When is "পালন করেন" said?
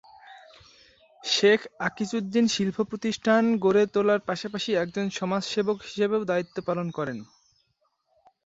6.67-7.17